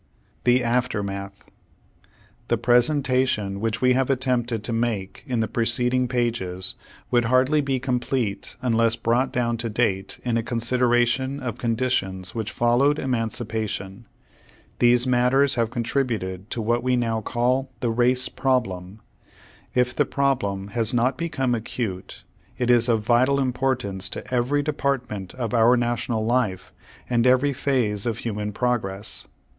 [0.45, 1.45] THE AFTERMATH
[2.47, 6.73] The presentation which we have attempted to make in the preceding pages,
[7.11, 12.33] would hardly be complete unless brought down to date, in a con sideration of conditions
[12.33, 14.07] which followed emancipa tion.
[14.79, 19.01] These matters have contributed to what we now call the "race problem."
[19.75, 22.23] If the problem has not become acute,
[22.57, 26.73] it is of vital importance to every department of our national life,
[27.07, 29.27] and every phase of human progress.